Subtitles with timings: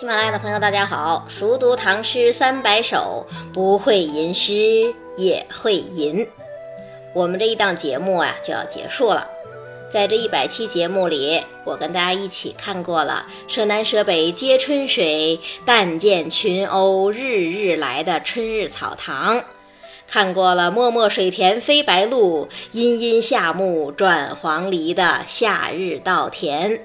[0.00, 1.26] 喜马拉雅的朋友，大家好！
[1.28, 6.26] 熟读唐诗三百首，不会吟诗也会吟。
[7.12, 9.28] 我们这一档节目啊就要结束了。
[9.92, 19.44] 在这一百期节目里，我跟大家一起看过了“舍南舍北皆春水，但见群鸥日日来”的春日草堂，
[20.08, 26.80] 看过了“漠漠水田飞白鹭，阴阴夏木转黄鹂”的夏日稻田。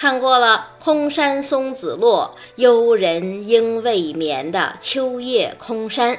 [0.00, 6.18] 看过了“空山松子落，幽人应未眠”的秋夜空山，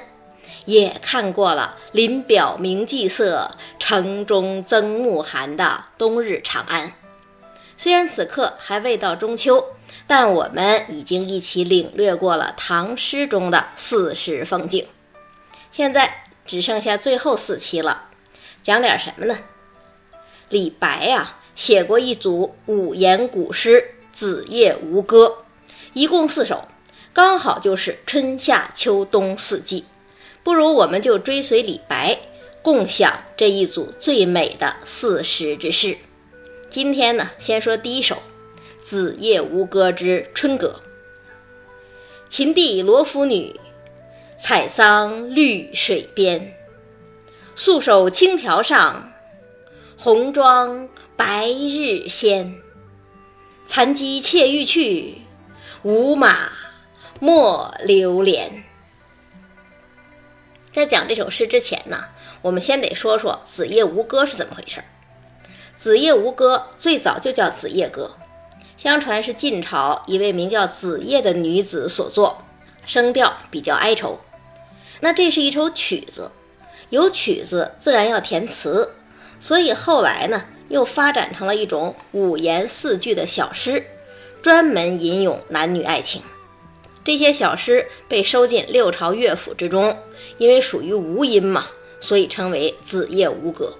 [0.65, 6.93] 也看过了“林表明霁色，城中增暮寒”的冬日长安。
[7.75, 9.65] 虽然此刻还未到中秋，
[10.05, 14.85] 但我们已经一起领略过了唐诗中的四时风景。
[15.71, 18.09] 现在只剩下最后四期了，
[18.61, 19.39] 讲点什么呢？
[20.49, 21.37] 李白呀。
[21.55, 23.83] 写过一组五言古诗
[24.17, 25.25] 《子夜吴歌》，
[25.93, 26.67] 一共四首，
[27.13, 29.85] 刚好就是春夏秋冬四季。
[30.43, 32.17] 不如我们就追随李白，
[32.61, 35.97] 共享这一组最美的四时之诗。
[36.69, 38.15] 今天呢，先说第一首
[38.81, 40.79] 《子夜吴歌之春歌》。
[42.29, 43.59] 秦地罗敷女，
[44.39, 46.55] 采桑绿水边。
[47.55, 49.11] 素手轻条上，
[49.97, 50.87] 红妆。
[51.23, 52.55] 白日先，
[53.67, 55.21] 残机妾欲去，
[55.83, 56.49] 无马
[57.19, 58.63] 莫留连。
[60.73, 62.05] 在讲这首诗之前呢，
[62.41, 64.79] 我们先得说说《子夜吴歌》是怎么回事。
[65.77, 68.15] 《子夜吴歌》最早就叫《子夜歌》，
[68.81, 72.41] 相传是晋朝一位名叫子夜的女子所作，
[72.83, 74.19] 声调比较哀愁。
[75.01, 76.31] 那这是一首曲子，
[76.89, 78.95] 有曲子自然要填词，
[79.39, 80.45] 所以后来呢。
[80.71, 83.83] 又发展成了一种五言四句的小诗，
[84.41, 86.21] 专门吟咏男女爱情。
[87.03, 89.97] 这些小诗被收进六朝乐府之中，
[90.37, 91.65] 因为属于吴音嘛，
[91.99, 93.75] 所以称为《子夜吴歌》。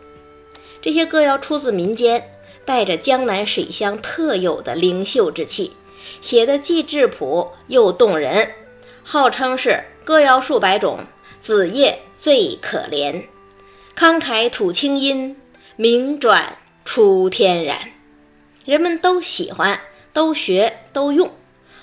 [0.82, 2.30] 这些歌谣出自民间，
[2.66, 5.72] 带着江南水乡特有的灵秀之气，
[6.22, 8.50] 写的既质朴又动人，
[9.04, 11.00] 号称是歌谣数百种，
[11.40, 13.24] 子夜最可怜。
[13.96, 15.38] 慷慨吐清音，
[15.76, 16.58] 名转。
[16.94, 17.90] 出天然，
[18.66, 19.80] 人们都喜欢，
[20.12, 21.32] 都学，都用。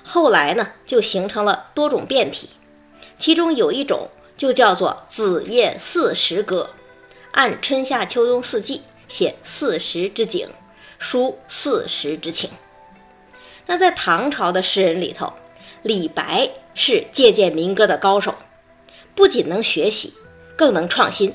[0.03, 2.51] 后来呢，就形成了多种变体，
[3.19, 6.69] 其中有一种就叫做《子夜四时歌》，
[7.31, 10.47] 按春夏秋冬四季写四时之景，
[11.01, 12.51] 抒四时之情。
[13.65, 15.33] 那在唐朝的诗人里头，
[15.83, 18.35] 李白是借鉴民歌的高手，
[19.15, 20.13] 不仅能学习，
[20.55, 21.35] 更能创新。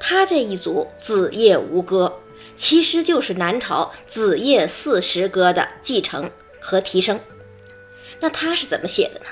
[0.00, 2.12] 他这一组《子夜吴歌》。
[2.60, 7.18] 其实就是南朝《子夜四时歌》的继承和提升。
[8.20, 9.26] 那他是怎么写的呢？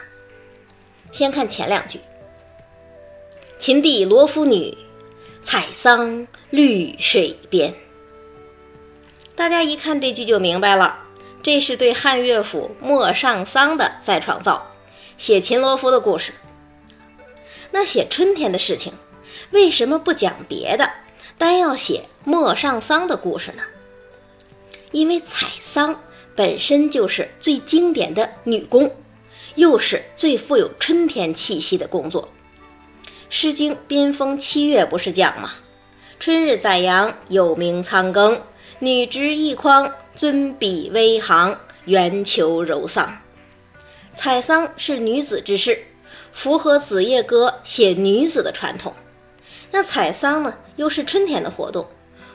[1.13, 2.01] 先看前两句
[3.61, 4.75] ：“秦地罗敷女，
[5.43, 7.75] 采桑绿水边。”
[9.37, 10.99] 大家一看这句就明白了，
[11.43, 14.75] 这是对汉乐府《陌上桑》的再创造，
[15.19, 16.33] 写秦罗敷的故事。
[17.71, 18.95] 那写春天的事情，
[19.51, 20.91] 为什么不讲别的？
[21.39, 23.63] 单要写陌上桑的故事呢，
[24.91, 25.99] 因为采桑
[26.35, 28.93] 本身就是最经典的女工，
[29.55, 32.29] 又是最富有春天气息的工作。
[33.31, 35.53] 《诗经·边风·七月》不是讲吗？
[36.19, 38.37] 春日宰羊，有鸣仓庚，
[38.81, 43.17] 女执一筐，尊比微行，圆求柔桑。
[44.13, 45.85] 采桑是女子之事，
[46.33, 48.93] 符合《子夜歌》写女子的传统。
[49.71, 51.87] 那采桑呢，又是春天的活动，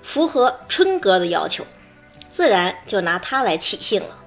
[0.03, 1.65] 符合春歌的要求，
[2.29, 4.19] 自然就拿它来起兴了。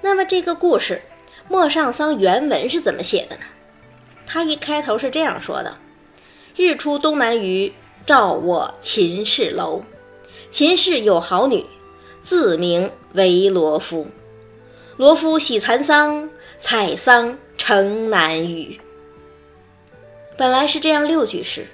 [0.00, 1.00] 那么这个故事
[1.48, 3.42] 《陌上桑》原文是怎么写的呢？
[4.26, 5.76] 它一开头是这样说的
[6.56, 7.74] ：“日出东南隅，
[8.06, 9.82] 照我秦氏楼。
[10.50, 11.64] 秦氏有好女，
[12.22, 14.08] 自名为罗敷。
[14.96, 18.80] 罗敷喜蚕桑，采桑城南隅。”
[20.38, 21.66] 本来是这样六句诗。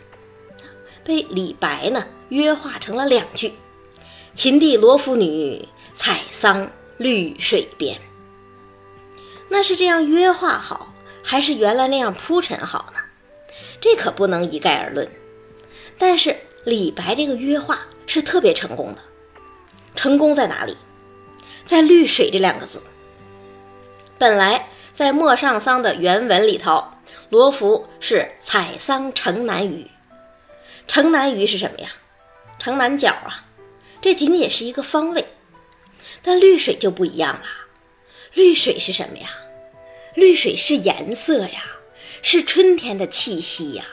[1.09, 3.55] 被李白呢约化成了两句
[4.37, 7.99] ：“秦地罗敷女，采桑绿水边。”
[9.49, 13.01] 那是这样约化好，还是原来那样铺陈好呢？
[13.81, 15.09] 这可不能一概而论。
[15.97, 18.99] 但是李白这个约化是特别成功的，
[19.97, 20.77] 成功在哪里？
[21.65, 22.83] 在“绿水”这两个字。
[24.19, 26.85] 本来在《陌上桑》的原文里头，
[27.31, 29.91] 罗浮是采桑城南隅。
[30.89, 31.91] 城南隅是什么呀？
[32.59, 33.45] 城南角啊，
[34.01, 35.25] 这仅仅是一个方位。
[36.23, 37.43] 但绿水就不一样了，
[38.33, 39.31] 绿水是什么呀？
[40.15, 41.63] 绿水是颜色呀，
[42.23, 43.85] 是春天的气息呀。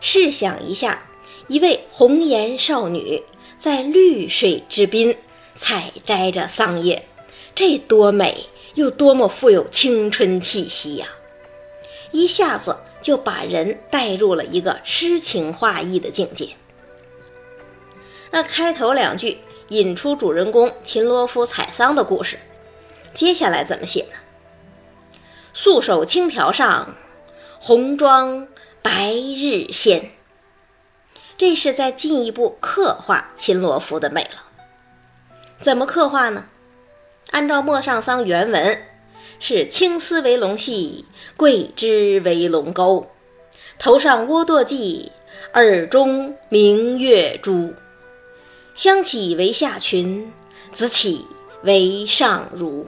[0.00, 1.02] 试想一下，
[1.48, 3.20] 一位红颜少女
[3.58, 5.16] 在绿水之滨
[5.56, 7.04] 采摘着桑叶，
[7.54, 11.08] 这多美，又多么富有青春气息呀！
[12.12, 16.48] 一下子就把人带入了一个诗情画意的境界。
[18.30, 19.36] 那开头两句
[19.68, 22.38] 引出主人公秦罗夫采桑的故事，
[23.14, 24.18] 接下来怎么写呢？
[25.52, 26.96] 素手青条上，
[27.60, 28.48] 红妆
[28.80, 30.10] 白日鲜。
[31.36, 34.44] 这是在进一步刻画秦罗夫的美了。
[35.60, 36.46] 怎么刻画呢？
[37.32, 38.82] 按照《陌上桑》原文，
[39.46, 41.04] 是青丝为龙系，
[41.36, 43.06] 桂枝为龙钩，
[43.78, 45.10] 头上倭堕髻，
[45.52, 47.74] 耳中明月珠。
[48.74, 50.32] 香起为下裙，
[50.72, 51.26] 紫起
[51.62, 52.86] 为上襦。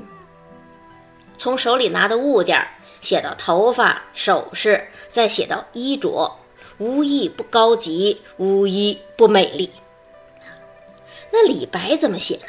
[1.36, 2.66] 从手里拿的物件
[3.02, 6.38] 写到头发、首饰，再写到衣着，
[6.78, 9.70] 无一不高级，无一不美丽。
[11.30, 12.46] 那李白怎么写呢？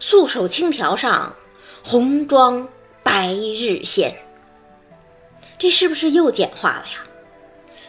[0.00, 1.36] 素手青条上，
[1.84, 2.68] 红妆
[3.02, 4.14] 白日鲜。
[5.58, 7.04] 这是不是又简化了呀？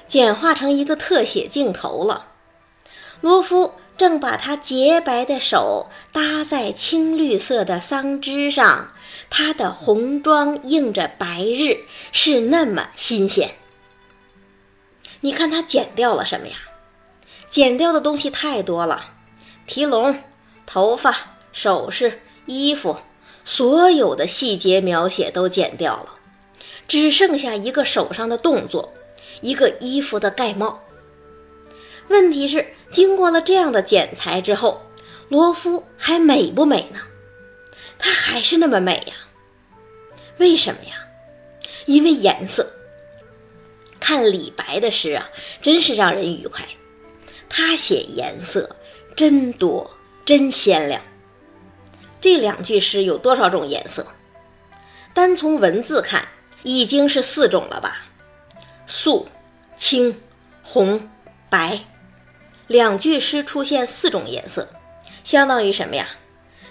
[0.08, 2.28] 简化成一个特写镜头了。
[3.22, 3.74] 罗夫。
[3.98, 8.92] 正把他洁白的手搭在青绿色的桑枝上，
[9.30, 13.52] 他的红妆映着白日，是那么新鲜。
[15.20, 16.56] 你看他剪掉了什么呀？
[17.52, 19.12] 剪掉的东西太多了，
[19.68, 20.18] 提笼、
[20.66, 21.16] 头发、
[21.52, 22.98] 首饰、衣服，
[23.44, 26.16] 所有的细节描写都剪掉了，
[26.88, 28.94] 只剩下一个手上的动作，
[29.42, 30.82] 一个衣服的盖帽。
[32.08, 32.66] 问题是。
[32.92, 34.82] 经过了这样的剪裁之后，
[35.30, 37.00] 罗夫还美不美呢？
[37.98, 39.14] 他还是那么美呀。
[40.40, 41.08] 为什么呀？
[41.86, 42.70] 因为颜色。
[43.98, 45.30] 看李白的诗啊，
[45.62, 46.68] 真是让人愉快。
[47.48, 48.76] 他写颜色
[49.16, 49.90] 真多，
[50.26, 51.02] 真鲜亮。
[52.22, 54.06] 这两句诗有多少种颜色？
[55.14, 56.28] 单从文字看，
[56.64, 58.06] 已经是四种了吧？
[58.86, 59.28] 素、
[59.76, 60.22] 青、
[60.62, 61.10] 红、
[61.50, 61.80] 白。
[62.68, 64.70] 两句诗出现四种颜色，
[65.24, 66.08] 相当于什么呀？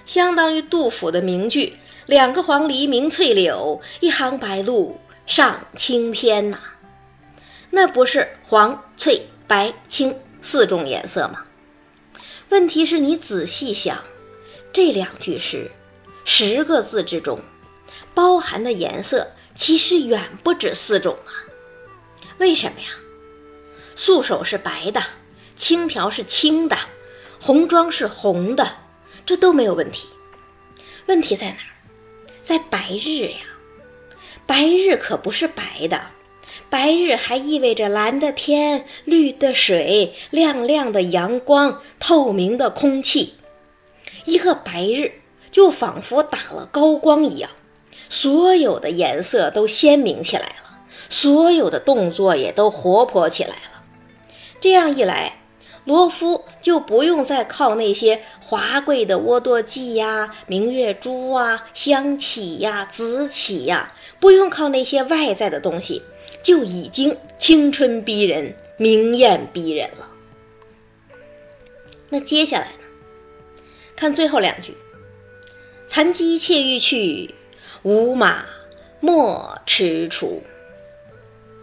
[0.06, 1.76] 相当于杜甫的名句
[2.06, 6.58] “两个黄鹂鸣翠柳，一行白鹭上青天”呐。
[7.70, 11.44] 那不是黄、翠、白、青四种颜色吗？
[12.49, 14.02] 问题是你仔细想，
[14.72, 15.70] 这两句诗
[16.25, 17.40] 十个字之中，
[18.14, 21.32] 包含的颜色其实远不止四种啊。
[22.38, 22.88] 为什么呀？
[23.96, 25.02] 素手是白的。
[25.56, 26.78] 青条是青的，
[27.38, 28.76] 红妆是红的，
[29.26, 30.08] 这都没有问题。
[31.05, 31.69] 问题在哪儿？
[32.43, 33.38] 在白日呀！
[34.46, 36.00] 白日可不是白的，
[36.70, 43.34] 白日还意味着蓝的天、绿的水、亮亮的阳光、透明的空气。
[44.25, 45.12] 一个白日
[45.50, 47.50] 就仿佛打了高光一样，
[48.08, 53.84] 所有的颜色都鲜明起来了，所有的动作也都活泼起来了。
[54.61, 55.37] 这样一来。
[55.87, 66.02] 罗夫就不用再靠那些华贵的倭堕髻呀、明月珠啊、香起呀、紫起呀，不用靠那些外在的东西，
[66.42, 70.06] 就已经青春逼人、明艳逼人了。
[72.11, 72.68] 那接下来？
[74.00, 74.75] 看最后两句
[75.87, 77.35] ：“残鸡妾欲去，
[77.83, 78.47] 无马
[78.99, 80.42] 莫迟除。”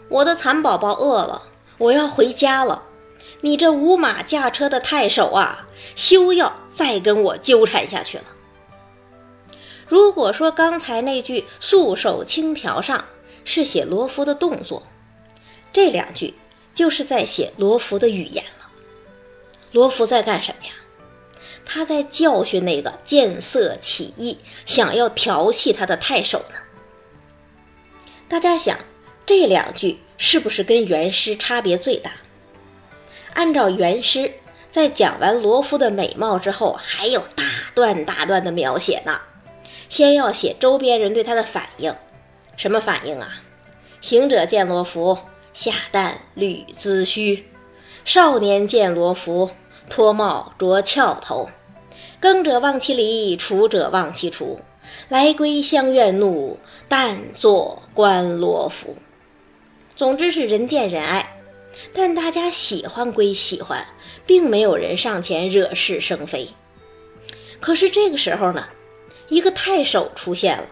[0.08, 1.42] 我的蚕宝宝饿了，
[1.80, 2.84] 我要回家了。
[3.42, 8.26] 你这无马驾车的太守啊，休要再跟我纠缠下去了。
[9.88, 13.04] 如果说刚才那句“素手青条上”
[13.46, 14.86] 是写罗浮的动作，
[15.74, 16.36] 这两句
[16.76, 18.68] 就是在写罗浮的语言了。
[19.72, 20.74] 罗浮在干什么呀？
[21.68, 26.56] 他在教训那个见色起意、想要调戏他的太守呢。
[28.30, 28.80] 大家想，
[29.26, 32.12] 这两句是不是跟原诗差别最大？
[33.34, 34.32] 按照原诗，
[34.72, 37.44] 在讲完罗夫的美貌之后，还有大
[37.76, 39.20] 段大段的描写呢。
[39.90, 41.94] 先要写周边人对他的反应，
[42.56, 43.42] 什么反应啊？
[44.02, 45.18] 行者见罗浮，
[45.54, 47.44] 下蛋履髭须；
[48.06, 49.52] 少年见罗浮，
[49.90, 51.50] 脱帽着翘头。
[52.20, 54.58] 耕者忘其犁，锄者忘其锄。
[55.10, 58.96] 来归乡怨怒，但作观罗浮。
[59.96, 61.34] 总之是人见人爱。
[61.94, 63.86] 但大家喜欢归喜欢，
[64.26, 66.50] 并没有人上前惹是生非。
[67.60, 68.66] 可是这个时候呢，
[69.30, 70.66] 一个太守出现了。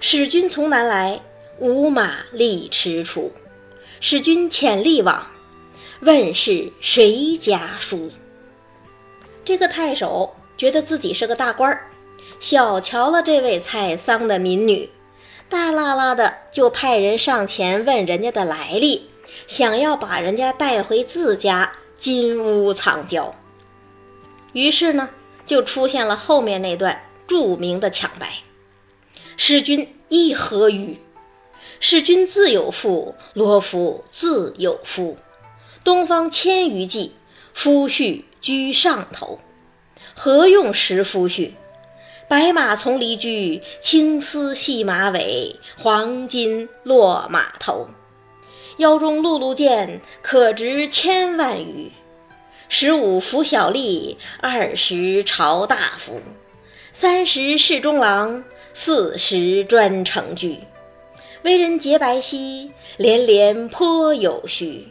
[0.00, 1.20] 使君从南来，
[1.58, 3.30] 吾马力驰出。
[4.00, 5.26] 使君遣吏往，
[6.00, 8.10] 问是谁家书？
[9.44, 11.90] 这个太守觉得自己是个大官儿，
[12.40, 14.88] 小瞧了这位采桑的民女，
[15.50, 19.10] 大啦啦的就派人上前问人家的来历，
[19.46, 23.34] 想要把人家带回自家金屋藏娇。
[24.54, 25.10] 于是呢，
[25.44, 28.32] 就出现了后面那段著名的抢白
[29.36, 30.98] ：“使君意何于？
[31.78, 35.14] 使君自有妇，罗敷自有夫。
[35.82, 37.12] 东方千余骑，
[37.54, 39.38] 夫婿居上头。
[40.14, 41.52] 何用识夫婿？
[42.28, 47.88] 白马从离驹，青丝系马尾，黄金落马头。
[48.76, 51.90] 腰中辘辘剑，可值千万余。”
[52.68, 56.20] 十五服小吏，二十朝大夫，
[56.92, 58.44] 三十侍中郎，
[58.74, 60.56] 四十专程居。
[61.42, 64.86] 为人洁白皙，连连颇有序。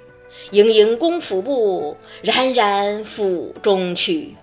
[0.52, 4.36] 盈盈公府部，冉冉府中去。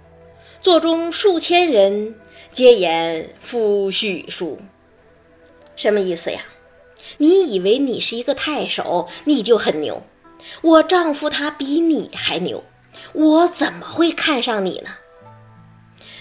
[0.61, 2.15] 座中数千人，
[2.53, 4.59] 皆言夫婿书。
[5.75, 6.41] 什么意思呀？
[7.19, 10.03] 你以为你是一个太守，你就很牛？
[10.63, 12.63] 我丈夫他比你还牛。
[13.13, 14.91] 我怎么会看上你呢？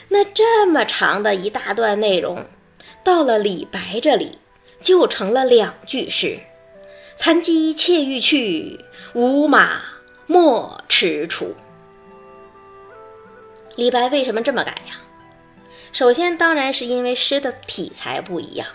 [0.09, 2.45] 那这么长的一大段内容，
[3.03, 4.37] 到了李白这里
[4.81, 6.37] 就成了两句诗
[7.17, 8.79] ：“残机窃欲去，
[9.13, 9.81] 无马
[10.27, 11.55] 莫迟出。”
[13.75, 14.99] 李白为什么这么改呀？
[15.91, 18.67] 首先当然是因为诗的题材不一样，《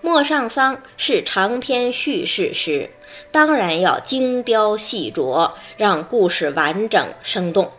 [0.00, 2.90] 陌上桑》是长篇叙事诗。
[3.30, 7.70] 当然要精雕细琢，让故事完整生动。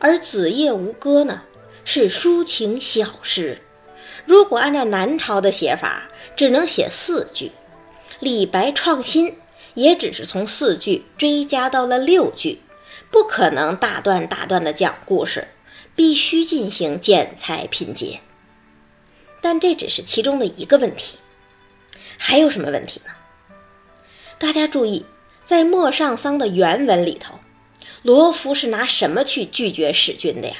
[0.00, 1.42] 而《子夜吴歌》呢，
[1.84, 3.58] 是抒情小诗。
[4.24, 7.52] 如果按照南朝的写法，只能写四句。
[8.20, 9.34] 李白创新，
[9.72, 12.60] 也只是从四句追加到了六句，
[13.10, 15.48] 不可能大段大段的讲故事，
[15.96, 18.20] 必须进行剪裁拼接。
[19.40, 21.18] 但这只是其中的一个问题，
[22.18, 23.12] 还有什么问题呢？
[24.38, 25.06] 大家注意，
[25.46, 27.38] 在《陌上桑》的原文里头，
[28.02, 30.56] 罗敷是拿什么去拒绝使君的呀？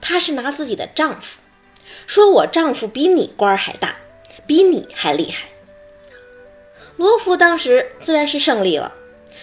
[0.00, 1.38] 她是拿自己的丈夫，
[2.08, 3.94] 说我丈夫比你官还大，
[4.48, 5.48] 比你还厉害。
[7.00, 8.92] 罗敷当时自然是胜利了，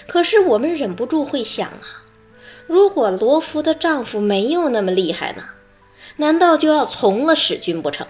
[0.05, 2.05] 可是我们忍不住会想啊，
[2.67, 5.43] 如果罗敷的丈夫没有那么厉害呢？
[6.17, 8.05] 难道就要从了使君不成？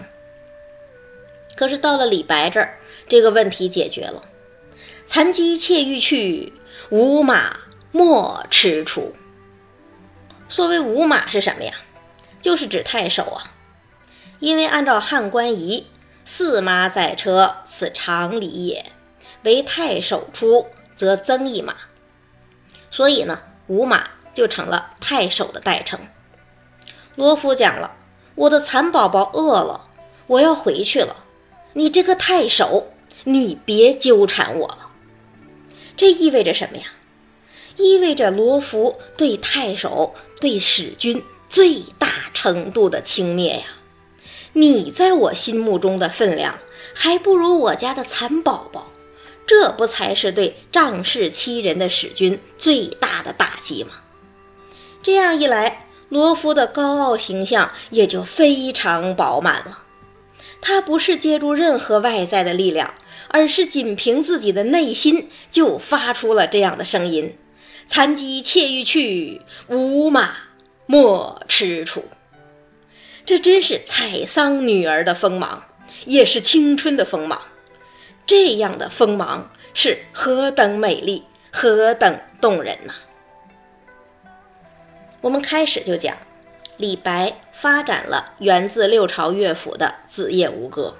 [1.56, 2.78] 可是到了李白这儿，
[3.08, 4.22] 这个问题解决了。
[5.06, 6.52] 残鸡窃欲去，
[6.90, 7.56] 无马
[7.90, 9.14] 莫迟出。
[10.50, 11.72] 所谓无马是什么呀？
[12.42, 13.56] 就是指太守啊。
[14.40, 15.86] 因为按照汉官仪，
[16.26, 18.92] 驷马载车，此常理也。
[19.48, 21.74] 为太守出，则增一马。
[22.90, 25.98] 所以呢，五马就成了太守的代称。
[27.14, 27.96] 罗敷讲了，
[28.34, 29.88] 我的蚕宝宝饿了，
[30.26, 31.24] 我要回去了。
[31.72, 32.92] 你这个太守，
[33.24, 34.90] 你别纠缠我了。
[35.96, 36.84] 这意味着什么呀？
[37.76, 43.64] 意味着罗浮对太守、对使君最大程度的轻蔑呀！
[44.52, 46.58] 你在我心目中的分量，
[46.94, 48.88] 还不如我家的蚕宝宝，
[49.48, 53.90] 这不才是对仗势欺人的使君最大的打击吗？
[55.02, 59.82] 这样一来，罗浮的高傲形象也就非常饱满了。
[60.60, 62.94] 他不是借助任何外在的力量。
[63.30, 67.36] 而是仅凭自己的内心就发出了这样的声音
[67.86, 70.34] ：“残机窃欲去，无马
[70.86, 72.02] 莫迟出。”
[73.26, 75.62] 这真是采桑女儿的锋芒，
[76.06, 77.42] 也是青春的锋芒。
[78.28, 82.92] 这样的锋芒是何等美丽，何等动人呐！
[85.22, 86.14] 我们开始就讲，
[86.76, 90.94] 李白发展了源自六朝乐府的《子夜吴歌》，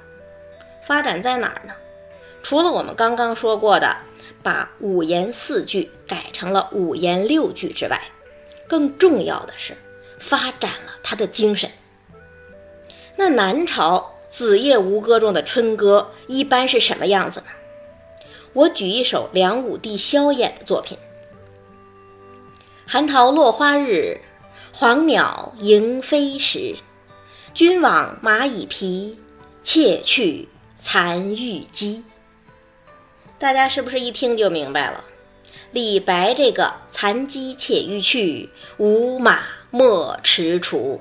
[0.87, 1.75] 发展在哪儿呢？
[2.43, 3.95] 除了我们刚刚说过的，
[4.43, 8.01] 把五言四句改成了五言六句之外，
[8.67, 9.77] 更重要的是
[10.19, 11.69] 发展了他的精神。
[13.17, 17.47] 那南朝《子夜吴歌》中的春歌一般是什么样子呢？
[18.53, 20.97] 我举一首梁武帝萧衍的作品
[22.87, 24.21] ：“寒桃落花日，
[24.73, 26.77] 黄鸟迎飞时。
[27.55, 29.19] 君往马已疲，
[29.65, 32.05] 妾去残玉鸡。”
[33.39, 35.05] 大家是不是一听就明白了？
[35.73, 41.01] 李白这个“残鸡且欲去，无马莫迟出”，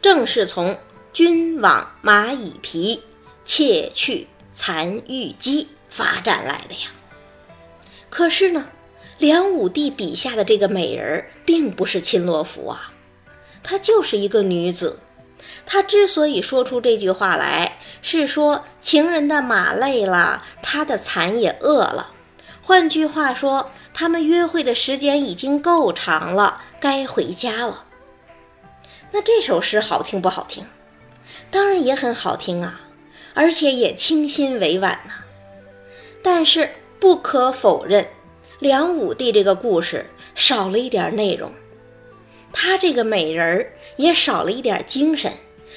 [0.00, 0.78] 正是从
[1.12, 3.02] “君往马已疲，
[3.44, 6.90] 妾去残玉姬发展来的呀。
[8.08, 8.66] 可是呢，
[9.18, 12.92] 梁武帝笔下的这个美人并不是秦罗敷啊，
[13.62, 14.98] 她就是一个女子。
[15.66, 22.12] 她之所以说出这句话来，是说情人的马累了，她的蚕也饿了。
[22.62, 27.84] 换句话说，他们约会的时间已经够长了，该回家了。
[29.12, 30.66] 那这首诗好听不好听？
[31.50, 32.80] 当然也很好听啊，
[33.36, 35.12] 而且也清新委婉呐。
[36.22, 38.06] 但是不可否认，
[38.58, 41.52] 梁武帝这个故事少了一点内容，
[42.52, 45.30] 他这个美人儿也少了一点精神，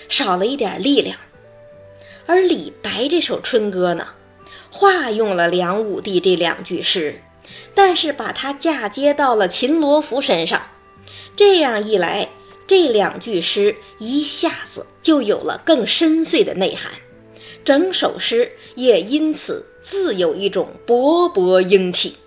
[0.07, 1.17] 少了一点力量。
[2.25, 4.07] 而李白这首春歌呢？
[4.71, 7.19] 化用了梁武帝这两句诗，
[7.75, 10.61] 但是把它嫁接到了秦罗浮身上，
[11.35, 12.29] 这样一来，
[12.67, 16.91] 这两句诗一下子就有了更深邃的内涵，
[17.69, 22.17] 整首诗也因此自有一种勃勃英气。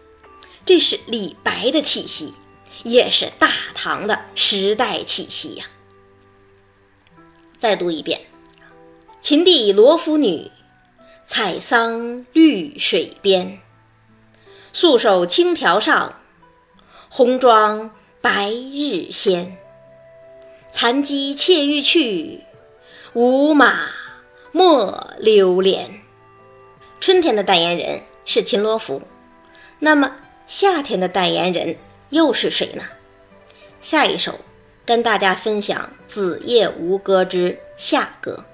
[0.65, 2.33] 这是李白的气息，
[2.85, 5.65] 也是大唐的时代气息呀。
[7.59, 8.21] 再读一遍：
[9.21, 10.49] 秦帝罗浮女。
[11.27, 13.59] 采桑绿水边，
[14.73, 16.21] 素手青条上，
[17.09, 19.57] 红妆白日鲜。
[20.71, 22.43] 残机妾欲去，
[23.13, 23.89] 无马
[24.53, 26.01] 莫留恋。
[27.01, 29.03] 春天的代言人是秦罗浮，
[29.79, 30.15] 那么
[30.47, 31.75] 夏天的代言人
[32.11, 32.85] 又是谁呢？
[33.81, 34.39] 下一首
[34.85, 38.45] 跟大家分享《子夜吴歌》之夏歌。